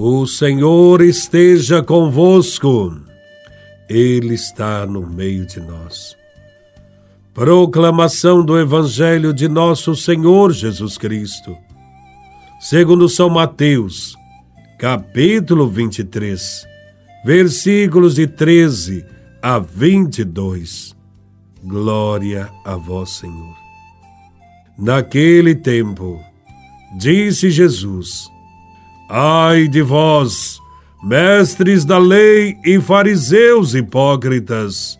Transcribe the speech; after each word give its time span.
O 0.00 0.28
Senhor 0.28 1.00
esteja 1.00 1.82
convosco, 1.82 2.96
Ele 3.88 4.34
está 4.34 4.86
no 4.86 5.04
meio 5.04 5.44
de 5.44 5.58
nós. 5.58 6.16
Proclamação 7.34 8.44
do 8.44 8.56
Evangelho 8.56 9.34
de 9.34 9.48
Nosso 9.48 9.96
Senhor 9.96 10.52
Jesus 10.52 10.96
Cristo, 10.96 11.56
segundo 12.60 13.08
São 13.08 13.28
Mateus, 13.28 14.14
capítulo 14.78 15.66
23, 15.66 16.64
versículos 17.24 18.14
de 18.14 18.28
13 18.28 19.04
a 19.42 19.58
22. 19.58 20.94
Glória 21.64 22.48
a 22.64 22.76
Vós, 22.76 23.10
Senhor. 23.16 23.56
Naquele 24.78 25.56
tempo, 25.56 26.20
disse 26.96 27.50
Jesus: 27.50 28.30
Ai 29.10 29.68
de 29.68 29.80
vós, 29.80 30.60
mestres 31.02 31.82
da 31.86 31.96
lei 31.96 32.58
e 32.62 32.78
fariseus 32.78 33.74
hipócritas! 33.74 34.98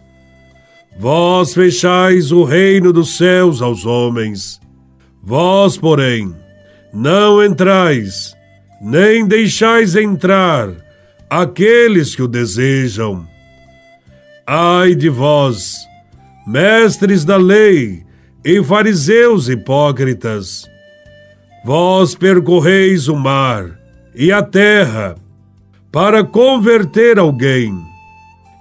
Vós 0.98 1.52
fechais 1.52 2.32
o 2.32 2.42
reino 2.42 2.90
dos 2.90 3.18
céus 3.18 3.60
aos 3.60 3.84
homens. 3.84 4.58
Vós, 5.22 5.76
porém, 5.76 6.34
não 6.90 7.44
entrais, 7.44 8.34
nem 8.80 9.26
deixais 9.26 9.94
entrar 9.94 10.70
aqueles 11.28 12.14
que 12.14 12.22
o 12.22 12.26
desejam. 12.26 13.28
Ai 14.46 14.94
de 14.94 15.10
vós, 15.10 15.86
mestres 16.46 17.26
da 17.26 17.36
lei 17.36 18.02
e 18.42 18.64
fariseus 18.64 19.50
hipócritas! 19.50 20.66
Vós 21.62 22.14
percorreis 22.14 23.08
o 23.08 23.14
mar 23.14 23.77
e 24.20 24.32
a 24.32 24.42
terra 24.42 25.14
para 25.92 26.24
converter 26.24 27.20
alguém. 27.20 27.72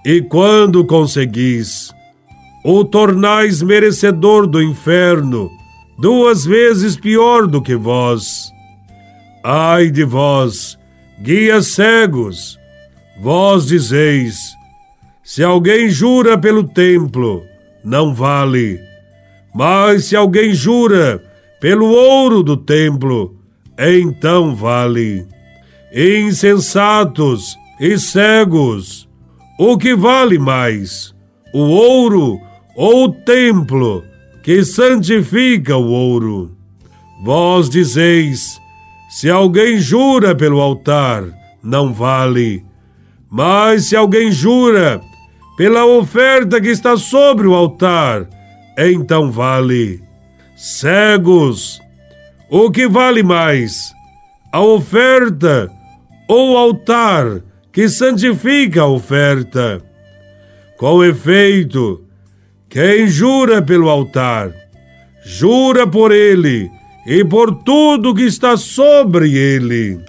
E 0.06 0.22
quando 0.22 0.86
conseguis, 0.86 1.92
o 2.64 2.86
tornais 2.86 3.64
merecedor 3.64 4.46
do 4.46 4.62
inferno, 4.62 5.50
duas 5.98 6.46
vezes 6.46 6.96
pior 6.96 7.48
do 7.48 7.60
que 7.60 7.76
vós. 7.76 8.52
Ai 9.44 9.90
de 9.90 10.04
vós, 10.04 10.78
guias 11.24 11.70
cegos, 11.70 12.60
vós 13.20 13.66
dizeis: 13.66 14.38
se 15.24 15.44
alguém 15.44 15.90
jura 15.90 16.38
pelo 16.38 16.66
templo, 16.66 17.44
não 17.84 18.14
vale. 18.14 18.80
Mas 19.56 20.06
se 20.06 20.16
alguém 20.16 20.54
jura 20.54 21.20
pelo 21.60 21.88
ouro 21.88 22.44
do 22.44 22.56
templo, 22.56 23.36
então 23.76 24.56
vale 24.56 25.26
insensatos 25.94 27.58
e 27.80 27.98
cegos. 27.98 29.08
O 29.60 29.78
que 29.78 29.96
vale 29.96 30.38
mais, 30.38 31.16
o 31.54 31.60
ouro 31.60 32.40
ou 32.76 33.06
o 33.06 33.12
templo 33.12 34.04
que 34.44 34.64
santifica 34.64 35.76
o 35.76 35.90
ouro? 35.90 36.56
Vós 37.24 37.70
dizeis: 37.70 38.60
se 39.10 39.30
alguém 39.30 39.80
jura 39.80 40.36
pelo 40.36 40.62
altar, 40.62 41.24
não 41.64 41.94
vale. 41.94 42.66
Mas 43.30 43.90
se 43.90 43.96
alguém 43.96 44.32
jura 44.32 45.02
pela 45.58 45.86
oferta 45.86 46.62
que 46.62 46.70
está 46.70 46.96
sobre 46.96 47.48
o 47.48 47.56
altar, 47.56 48.28
então 48.78 49.32
vale. 49.32 50.02
Cegos, 50.56 51.80
o 52.50 52.70
que 52.70 52.88
vale 52.88 53.24
mais? 53.24 53.92
A 54.52 54.62
oferta 54.62 55.70
ou 56.28 56.58
altar 56.58 57.42
que 57.72 57.88
santifica 57.88 58.82
a 58.82 58.88
oferta. 58.88 59.82
Com 60.78 61.04
efeito, 61.04 62.04
quem 62.70 63.08
jura 63.08 63.62
pelo 63.62 63.90
altar, 63.90 64.52
jura 65.24 65.88
por 65.88 66.12
ele 66.12 66.70
e 67.06 67.24
por 67.24 67.54
tudo 67.64 68.14
que 68.14 68.24
está 68.24 68.58
sobre 68.58 69.36
ele. 69.36 70.00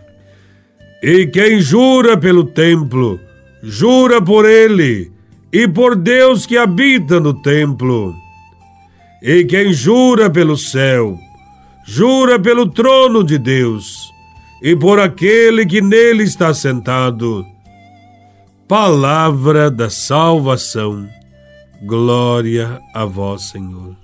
E 1.03 1.27
quem 1.27 1.61
jura 1.61 2.17
pelo 2.17 2.45
templo, 2.45 3.21
jura 3.62 4.21
por 4.21 4.49
ele 4.49 5.12
e 5.53 5.69
por 5.69 5.95
Deus 5.95 6.45
que 6.45 6.56
habita 6.56 7.21
no 7.21 7.35
templo. 7.35 8.15
E 9.23 9.45
quem 9.45 9.73
jura 9.73 10.29
pelo 10.29 10.56
céu, 10.56 11.17
jura 11.87 12.39
pelo 12.39 12.67
trono 12.69 13.23
de 13.23 13.39
Deus 13.39 14.18
e 14.63 14.75
por 14.75 14.99
aquele 14.99 15.65
que 15.65 15.81
nele 15.81 16.25
está 16.25 16.53
sentado. 16.53 17.45
Palavra 18.67 19.71
da 19.71 19.89
salvação. 19.89 21.09
Glória 21.83 22.81
a 22.93 23.05
vós, 23.05 23.43
Senhor. 23.51 23.97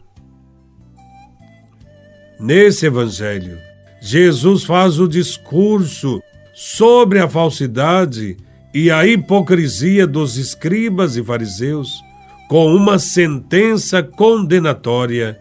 Nesse 2.38 2.86
evangelho, 2.86 3.58
Jesus 4.00 4.64
faz 4.64 5.00
o 5.00 5.08
discurso 5.08 6.20
sobre 6.52 7.18
a 7.18 7.28
falsidade 7.28 8.36
e 8.72 8.90
a 8.90 9.06
hipocrisia 9.06 10.06
dos 10.06 10.36
escribas 10.36 11.16
e 11.16 11.24
fariseus 11.24 12.02
com 12.48 12.74
uma 12.74 12.98
sentença 12.98 14.02
condenatória. 14.02 15.38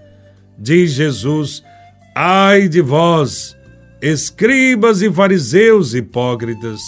Diz 0.57 0.91
Jesus: 0.91 1.63
Ai 2.15 2.67
de 2.67 2.81
vós, 2.81 3.55
escribas 4.03 5.01
e 5.01 5.09
fariseus 5.09 5.93
hipócritas. 5.93 6.81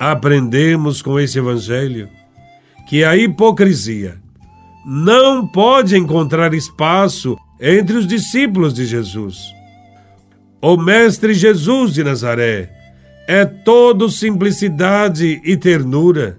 Aprendemos 0.00 1.02
com 1.02 1.20
esse 1.20 1.38
evangelho 1.38 2.08
que 2.88 3.04
a 3.04 3.14
hipocrisia 3.14 4.16
não 4.86 5.46
pode 5.46 5.94
encontrar 5.94 6.54
espaço 6.54 7.36
entre 7.60 7.94
os 7.94 8.06
discípulos 8.06 8.72
de 8.72 8.86
Jesus. 8.86 9.36
O 10.62 10.78
Mestre 10.78 11.34
Jesus 11.34 11.92
de 11.92 12.02
Nazaré 12.02 12.72
é 13.28 13.44
todo 13.44 14.08
simplicidade 14.08 15.42
e 15.44 15.58
ternura, 15.58 16.38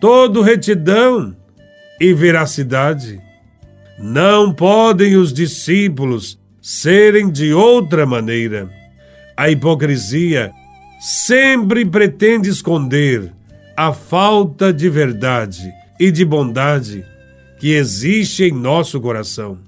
todo 0.00 0.42
retidão 0.42 1.36
e 2.00 2.14
veracidade. 2.14 3.20
Não 3.98 4.54
podem 4.54 5.16
os 5.16 5.32
discípulos 5.32 6.38
serem 6.66 7.30
de 7.30 7.52
outra 7.52 8.06
maneira. 8.06 8.70
A 9.36 9.50
hipocrisia 9.50 10.50
sempre 10.98 11.84
pretende 11.84 12.48
esconder 12.48 13.30
a 13.76 13.92
falta 13.92 14.72
de 14.72 14.88
verdade 14.88 15.70
e 16.00 16.10
de 16.10 16.24
bondade 16.24 17.04
que 17.60 17.74
existe 17.74 18.44
em 18.44 18.52
nosso 18.52 18.98
coração. 18.98 19.58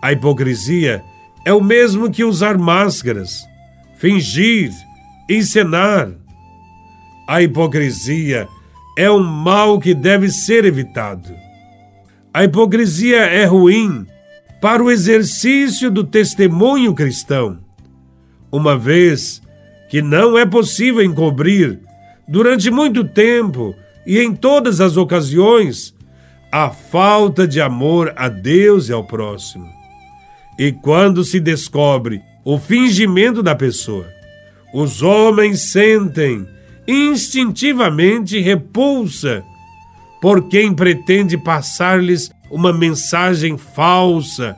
A 0.00 0.12
hipocrisia 0.12 1.02
é 1.44 1.52
o 1.52 1.60
mesmo 1.60 2.08
que 2.08 2.22
usar 2.22 2.56
máscaras, 2.56 3.44
fingir, 3.96 4.70
encenar. 5.28 6.12
A 7.28 7.42
hipocrisia 7.42 8.46
é 8.96 9.10
um 9.10 9.24
mal 9.24 9.80
que 9.80 9.94
deve 9.94 10.28
ser 10.28 10.64
evitado. 10.64 11.34
A 12.32 12.44
hipocrisia 12.44 13.18
é 13.18 13.44
ruim 13.44 14.06
para 14.60 14.82
o 14.82 14.90
exercício 14.90 15.90
do 15.90 16.04
testemunho 16.04 16.94
cristão, 16.94 17.58
uma 18.52 18.76
vez 18.76 19.40
que 19.88 20.02
não 20.02 20.36
é 20.36 20.44
possível 20.44 21.02
encobrir, 21.02 21.80
durante 22.28 22.70
muito 22.70 23.02
tempo 23.04 23.74
e 24.06 24.18
em 24.18 24.34
todas 24.34 24.80
as 24.80 24.96
ocasiões, 24.96 25.94
a 26.52 26.70
falta 26.70 27.46
de 27.46 27.60
amor 27.60 28.12
a 28.16 28.28
Deus 28.28 28.88
e 28.88 28.92
ao 28.92 29.04
próximo. 29.04 29.66
E 30.58 30.72
quando 30.72 31.24
se 31.24 31.40
descobre 31.40 32.20
o 32.44 32.58
fingimento 32.58 33.42
da 33.42 33.54
pessoa, 33.54 34.06
os 34.74 35.02
homens 35.02 35.60
sentem 35.72 36.46
instintivamente 36.86 38.40
repulsa 38.40 39.42
por 40.20 40.48
quem 40.48 40.74
pretende 40.74 41.38
passar-lhes 41.38 42.30
uma 42.50 42.72
mensagem 42.72 43.56
falsa 43.56 44.56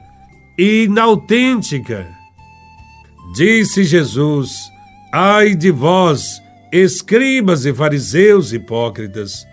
e 0.59 0.85
inautêntica. 0.85 2.06
Disse 3.35 3.85
Jesus: 3.85 4.50
Ai 5.12 5.55
de 5.55 5.71
vós, 5.71 6.43
escribas 6.73 7.67
e 7.67 7.75
fariseus 7.75 8.53
hipócritas, 8.53 9.47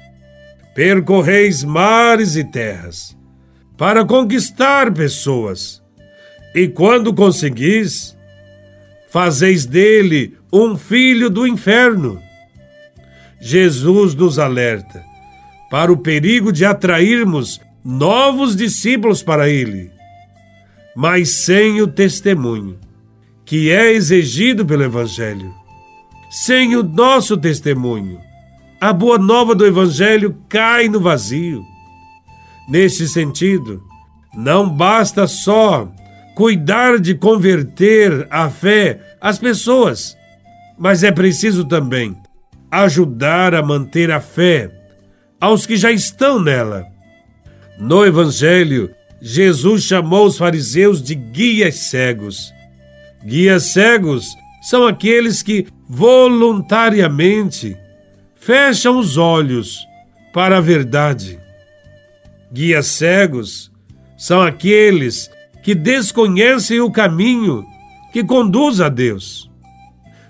percorreis 0.73 1.63
mares 1.63 2.35
e 2.35 2.43
terras 2.43 3.17
para 3.77 4.03
conquistar 4.03 4.93
pessoas, 4.93 5.81
e 6.53 6.67
quando 6.67 7.13
conseguis, 7.13 8.17
fazeis 9.09 9.65
dele 9.65 10.37
um 10.51 10.77
filho 10.77 11.29
do 11.29 11.47
inferno. 11.47 12.21
Jesus 13.39 14.13
nos 14.13 14.37
alerta 14.37 15.01
para 15.69 15.93
o 15.93 15.97
perigo 15.97 16.51
de 16.51 16.65
atrairmos 16.65 17.61
novos 17.83 18.55
discípulos 18.55 19.23
para 19.23 19.49
ele, 19.49 19.91
mas 20.95 21.29
sem 21.29 21.81
o 21.81 21.87
testemunho 21.87 22.77
que 23.45 23.71
é 23.71 23.91
exigido 23.91 24.65
pelo 24.65 24.83
Evangelho. 24.83 25.53
sem 26.29 26.75
o 26.75 26.83
nosso 26.83 27.35
testemunho, 27.35 28.19
a 28.79 28.93
boa 28.93 29.17
nova 29.17 29.55
do 29.55 29.65
Evangelho 29.65 30.37
cai 30.47 30.87
no 30.87 30.99
vazio. 30.99 31.63
Neste 32.69 33.07
sentido, 33.07 33.83
não 34.35 34.69
basta 34.69 35.25
só 35.25 35.91
cuidar 36.35 36.99
de 36.99 37.15
converter 37.15 38.27
a 38.29 38.47
fé 38.47 38.99
às 39.19 39.39
pessoas, 39.39 40.15
mas 40.77 41.03
é 41.03 41.11
preciso 41.11 41.65
também 41.65 42.15
ajudar 42.69 43.55
a 43.55 43.63
manter 43.63 44.11
a 44.11 44.21
fé 44.21 44.71
aos 45.41 45.65
que 45.65 45.75
já 45.75 45.91
estão 45.91 46.39
nela. 46.39 46.85
No 47.79 48.05
Evangelho, 48.05 48.93
Jesus 49.21 49.83
chamou 49.83 50.25
os 50.25 50.37
fariseus 50.37 51.01
de 51.01 51.15
guias 51.15 51.75
cegos. 51.75 52.53
Guias 53.23 53.63
cegos 53.67 54.27
são 54.61 54.85
aqueles 54.85 55.41
que 55.41 55.65
voluntariamente 55.87 57.77
fecham 58.35 58.99
os 58.99 59.15
olhos 59.15 59.79
para 60.33 60.57
a 60.57 60.61
verdade. 60.61 61.39
Guias 62.51 62.87
cegos 62.87 63.71
são 64.17 64.41
aqueles 64.41 65.31
que 65.63 65.73
desconhecem 65.73 66.81
o 66.81 66.91
caminho 66.91 67.63
que 68.11 68.25
conduz 68.25 68.81
a 68.81 68.89
Deus. 68.89 69.49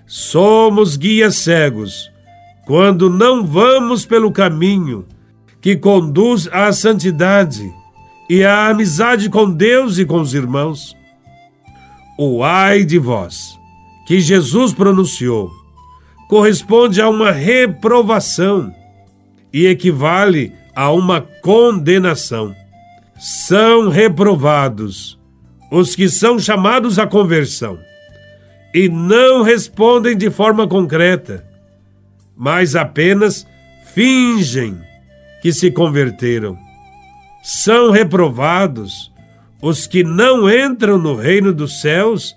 Somos 0.06 0.96
guias 0.96 1.36
cegos 1.38 2.12
quando 2.68 3.10
não 3.10 3.44
vamos 3.44 4.06
pelo 4.06 4.32
caminho 4.32 5.08
que 5.62 5.76
conduz 5.76 6.48
à 6.52 6.72
santidade 6.72 7.74
e 8.30 8.44
à 8.44 8.68
amizade 8.68 9.30
com 9.30 9.50
Deus 9.50 9.98
e 9.98 10.06
com 10.06 10.22
os 10.22 10.34
irmãos. 10.34 10.96
O 12.18 12.44
ai 12.44 12.84
de 12.84 12.98
vós, 13.00 13.58
que 14.06 14.20
Jesus 14.20 14.74
pronunciou, 14.74 15.52
corresponde 16.28 17.02
a 17.02 17.10
uma 17.10 17.32
reprovação 17.32 18.74
e 19.52 19.66
equivale 19.66 20.54
a 20.76 20.92
uma 20.92 21.22
condenação. 21.22 22.56
São 23.18 23.90
reprovados 23.90 25.20
os 25.72 25.96
que 25.96 26.08
são 26.08 26.40
chamados 26.40 26.98
à 26.98 27.06
conversão 27.06 27.78
e 28.74 28.88
não 28.88 29.42
respondem 29.42 30.16
de 30.16 30.30
forma 30.30 30.68
concreta, 30.68 31.46
mas 32.38 32.76
apenas 32.76 33.46
fingem 33.94 34.89
que 35.42 35.52
se 35.54 35.72
converteram. 35.72 36.58
São 37.44 37.92
reprovados 37.92 39.12
os 39.62 39.88
que 39.88 40.04
não 40.04 40.50
entram 40.50 40.98
no 40.98 41.16
reino 41.16 41.54
dos 41.54 41.82
céus 41.82 42.36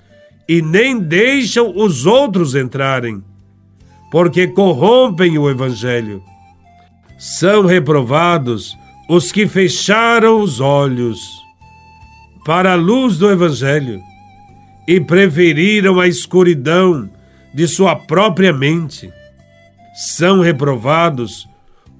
e 0.48 0.60
nem 0.60 0.98
deixam 0.98 1.72
os 1.76 2.06
outros 2.06 2.54
entrarem, 2.54 3.22
porque 4.10 4.46
corrompem 4.46 5.38
o 5.38 5.48
evangelho. 5.48 6.22
São 7.18 7.66
reprovados 7.66 8.76
os 9.08 9.30
que 9.30 9.46
fecharam 9.46 10.40
os 10.40 10.60
olhos 10.60 11.42
para 12.44 12.72
a 12.72 12.76
luz 12.76 13.18
do 13.18 13.30
Evangelho 13.30 14.00
e 14.86 15.00
preferiram 15.00 16.00
a 16.00 16.08
escuridão 16.08 17.08
de 17.54 17.68
sua 17.68 17.94
própria 17.94 18.52
mente. 18.52 19.12
São 19.94 20.40
reprovados 20.40 21.48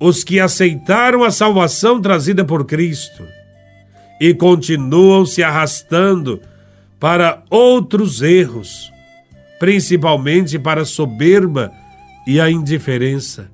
os 0.03 0.25
que 0.25 0.41
aceitaram 0.41 1.23
a 1.23 1.31
salvação 1.31 2.01
trazida 2.01 2.45
por 2.45 2.67
Cristo 2.67 3.25
e 4.21 4.35
continuam 4.35 5.25
se 5.25 5.45
arrastando 5.45 6.41
para 6.99 7.45
outros 7.49 8.21
erros, 8.21 8.91
principalmente 9.61 10.59
para 10.59 10.83
a 10.83 10.85
soberba 10.85 11.71
e 12.27 12.41
a 12.41 12.51
indiferença. 12.51 13.49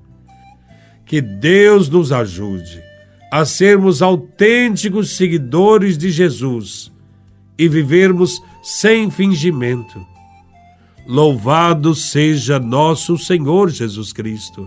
Que 1.05 1.21
Deus 1.21 1.91
nos 1.91 2.13
ajude 2.13 2.83
a 3.31 3.45
sermos 3.45 4.01
autênticos 4.01 5.19
seguidores 5.19 5.99
de 5.99 6.11
Jesus 6.11 6.91
e 7.59 7.69
vivermos 7.69 8.43
sem 8.63 9.11
fingimento. 9.11 10.03
Louvado 11.07 11.95
seja 11.95 12.59
nosso 12.59 13.19
Senhor 13.19 13.69
Jesus 13.69 14.15
Cristo, 14.15 14.67